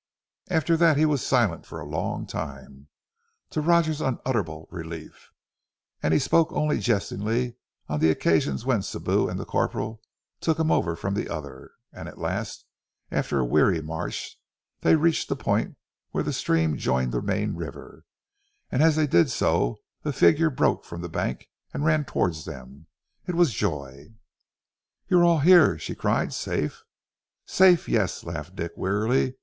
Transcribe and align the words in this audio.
After 0.49 0.75
that 0.77 0.97
he 0.97 1.05
was 1.05 1.23
silent 1.23 1.67
for 1.67 1.79
a 1.79 1.85
long 1.85 2.25
time, 2.25 2.87
to 3.51 3.61
Roger's 3.61 4.01
unutterable 4.01 4.67
relief, 4.71 5.29
and 6.01 6.11
he 6.11 6.19
spoke 6.19 6.51
only 6.51 6.79
jestingly 6.79 7.57
on 7.87 7.99
the 7.99 8.09
occasions 8.09 8.65
when 8.65 8.79
Sibou 8.81 9.29
and 9.29 9.39
the 9.39 9.45
corporal 9.45 10.01
took 10.39 10.57
him 10.57 10.71
over 10.71 10.95
from 10.95 11.13
the 11.13 11.29
other, 11.29 11.73
and 11.93 12.07
at 12.09 12.17
last, 12.17 12.65
after 13.11 13.37
a 13.37 13.45
weary 13.45 13.79
march, 13.79 14.39
they 14.79 14.95
reached 14.95 15.29
the 15.29 15.35
point 15.35 15.77
where 16.09 16.23
the 16.23 16.33
stream 16.33 16.77
joined 16.77 17.11
the 17.11 17.21
main 17.21 17.53
river, 17.53 18.03
and 18.71 18.81
as 18.81 18.95
they 18.95 19.05
did 19.05 19.29
so 19.29 19.81
a 20.03 20.11
figure 20.11 20.49
broke 20.49 20.83
from 20.83 21.01
the 21.01 21.09
bank 21.09 21.47
and 21.75 21.85
ran 21.85 22.05
towards 22.05 22.45
them. 22.45 22.87
It 23.27 23.35
was 23.35 23.53
Joy. 23.53 24.15
"You 25.09 25.19
are 25.19 25.23
all 25.23 25.39
here?" 25.41 25.77
she 25.77 25.93
cried. 25.93 26.33
"Safe?" 26.33 26.81
"Safe! 27.45 27.87
Yes," 27.87 28.23
laughed 28.23 28.55
Dick 28.55 28.71
weakly. 28.75 29.35